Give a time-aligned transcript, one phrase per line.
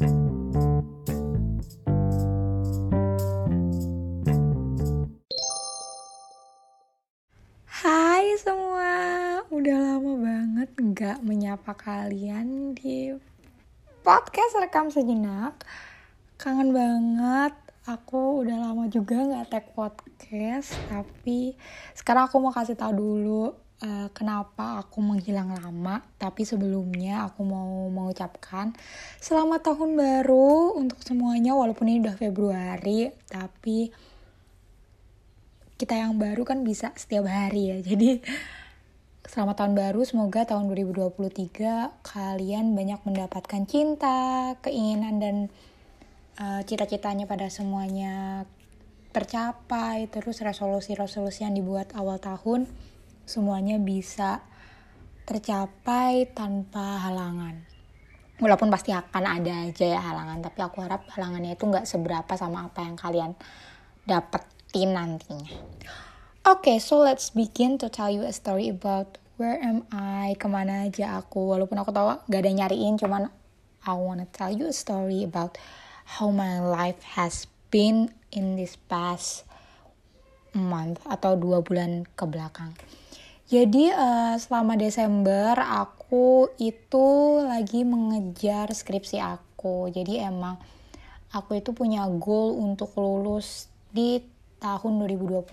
[0.00, 0.08] Hai
[8.40, 8.92] semua,
[9.52, 13.12] udah lama banget nggak menyapa kalian di
[14.00, 15.68] podcast rekam sejenak.
[16.40, 17.52] Kangen banget,
[17.84, 21.60] aku udah lama juga nggak tag podcast, tapi
[21.92, 26.04] sekarang aku mau kasih tahu dulu uh, kenapa aku menghilang lama.
[26.20, 28.72] Tapi sebelumnya aku mau mengucapkan
[29.18, 33.90] selamat tahun baru untuk semuanya, walaupun ini udah Februari, tapi
[35.80, 37.78] kita yang baru kan bisa setiap hari ya.
[37.88, 38.20] Jadi
[39.24, 45.36] selamat tahun baru, semoga tahun 2023 kalian banyak mendapatkan cinta, keinginan dan
[46.36, 48.44] uh, cita-citanya pada semuanya
[49.10, 52.70] tercapai, terus resolusi-resolusi yang dibuat awal tahun
[53.30, 54.42] semuanya bisa
[55.22, 57.62] tercapai tanpa halangan.
[58.42, 62.66] Walaupun pasti akan ada aja ya halangan, tapi aku harap halangannya itu nggak seberapa sama
[62.66, 63.32] apa yang kalian
[64.02, 64.42] dapat
[64.74, 65.50] nantinya.
[66.46, 70.46] Oke, okay, so let's begin to tell you a story about where am I, ke
[70.46, 71.52] mana aja aku.
[71.52, 73.28] Walaupun aku tahu gak ada nyariin, cuman
[73.84, 75.58] I wanna tell you a story about
[76.18, 79.44] how my life has been in this past
[80.54, 82.74] month atau dua bulan ke belakang.
[83.50, 87.08] Jadi uh, selama Desember aku itu
[87.42, 89.90] lagi mengejar skripsi aku.
[89.90, 90.54] Jadi emang
[91.34, 94.22] aku itu punya goal untuk lulus di
[94.62, 95.50] tahun 2022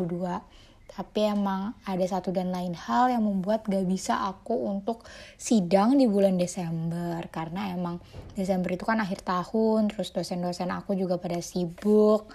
[0.87, 5.03] tapi emang ada satu dan lain hal yang membuat gak bisa aku untuk
[5.35, 7.21] sidang di bulan Desember.
[7.33, 7.99] Karena emang
[8.33, 12.29] Desember itu kan akhir tahun terus dosen-dosen aku juga pada sibuk.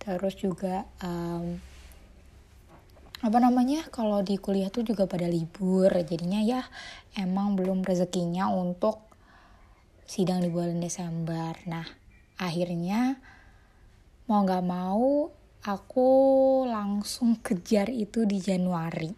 [0.00, 1.60] Terus juga um,
[3.18, 6.62] apa namanya kalau di kuliah tuh juga pada libur jadinya ya
[7.18, 9.02] emang belum rezekinya untuk
[10.06, 11.84] sidang di bulan Desember nah
[12.38, 13.18] akhirnya
[14.28, 15.32] mau gak mau
[15.64, 16.08] aku
[16.68, 19.10] langsung kejar itu di Januari.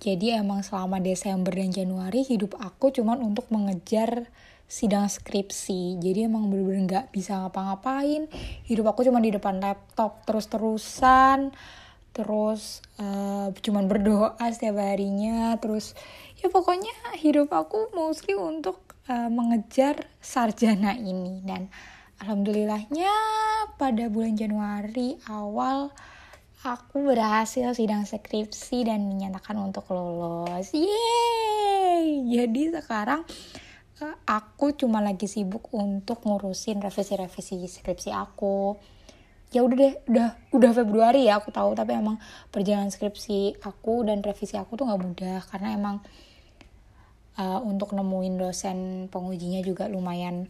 [0.00, 4.32] Jadi emang selama Desember dan Januari hidup aku cuman untuk mengejar
[4.64, 6.00] sidang skripsi.
[6.00, 8.26] Jadi emang bener-bener gak bisa ngapa-ngapain.
[8.64, 11.52] Hidup aku cuma di depan laptop terus-terusan.
[12.10, 15.54] Terus uh, cuman berdoa setiap harinya.
[15.62, 15.94] Terus
[16.38, 21.42] ya pokoknya hidup aku mostly untuk uh, mengejar sarjana ini.
[21.46, 21.70] Dan
[22.20, 23.12] alhamdulillahnya
[23.80, 25.88] pada bulan Januari awal
[26.60, 30.76] aku berhasil sidang skripsi dan dinyatakan untuk lulus.
[30.76, 32.28] Yeay!
[32.28, 33.24] Jadi sekarang
[34.04, 38.76] eh, aku cuma lagi sibuk untuk ngurusin revisi-revisi skripsi aku.
[39.50, 42.22] Ya udah deh, udah udah Februari ya aku tahu, tapi emang
[42.54, 45.38] perjalanan skripsi aku dan revisi aku tuh nggak mudah.
[45.50, 45.98] Karena emang
[47.34, 48.78] uh, untuk nemuin dosen
[49.10, 50.46] pengujinya juga lumayan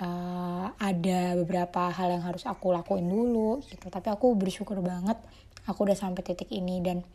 [0.00, 3.88] uh, ada beberapa hal yang harus aku lakuin dulu gitu.
[3.88, 5.16] Tapi aku bersyukur banget
[5.64, 6.84] aku udah sampai titik ini.
[6.84, 7.08] Dan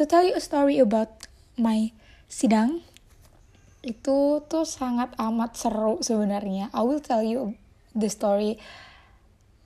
[0.00, 1.28] to tell you a story about
[1.60, 1.92] my
[2.24, 2.80] sidang
[3.84, 6.72] itu tuh sangat amat seru sebenarnya.
[6.72, 7.52] I will tell you
[7.92, 8.58] the story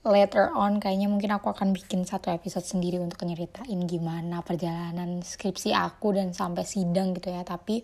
[0.03, 5.71] later on kayaknya mungkin aku akan bikin satu episode sendiri untuk nyeritain gimana perjalanan skripsi
[5.71, 7.47] aku dan sampai sidang gitu ya.
[7.47, 7.79] Tapi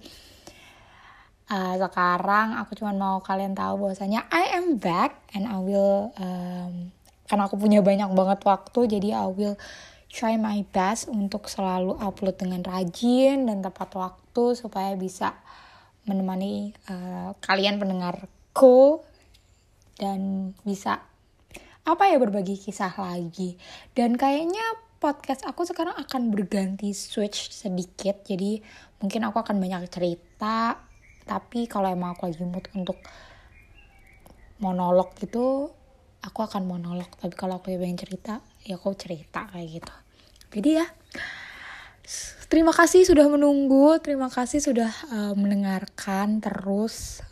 [1.47, 6.91] uh, sekarang aku cuma mau kalian tahu bahwasanya I am back and I will um,
[7.29, 9.55] karena aku punya banyak banget waktu jadi I will
[10.09, 15.37] try my best untuk selalu upload dengan rajin dan tepat waktu supaya bisa
[16.09, 19.05] menemani uh, kalian pendengarku
[20.01, 21.05] dan bisa
[21.93, 23.57] apa ya berbagi kisah lagi.
[23.97, 24.63] Dan kayaknya
[24.99, 28.21] podcast aku sekarang akan berganti switch sedikit.
[28.27, 28.59] Jadi
[29.01, 30.77] mungkin aku akan banyak cerita.
[31.25, 32.97] Tapi kalau emang aku lagi mood untuk
[34.59, 35.71] monolog gitu
[36.23, 37.07] aku akan monolog.
[37.15, 39.93] Tapi kalau aku pengen cerita ya aku cerita kayak gitu.
[40.59, 40.85] Jadi ya
[42.51, 43.97] terima kasih sudah menunggu.
[44.03, 47.23] Terima kasih sudah uh, mendengarkan terus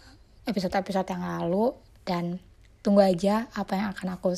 [0.48, 1.76] episode-episode yang lalu.
[2.08, 2.40] Dan
[2.88, 4.32] tunggu aja apa yang akan aku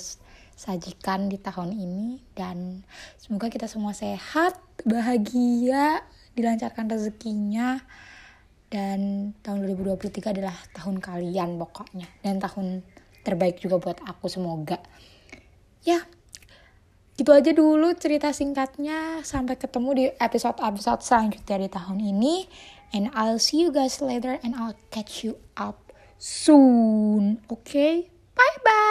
[0.58, 2.82] sajikan di tahun ini dan
[3.22, 4.58] semoga kita semua sehat
[4.90, 6.02] bahagia
[6.34, 7.78] dilancarkan rezekinya.
[8.70, 12.06] Dan tahun 2023 adalah tahun kalian pokoknya.
[12.22, 12.86] Dan tahun
[13.26, 14.78] terbaik juga buat aku semoga.
[15.86, 16.06] Ya
[17.18, 19.26] gitu aja dulu cerita singkatnya.
[19.26, 22.46] Sampai ketemu di episode-episode selanjutnya di tahun ini.
[22.94, 27.42] And I'll see you guys later and I'll catch you up soon.
[27.50, 28.89] Okay bye bye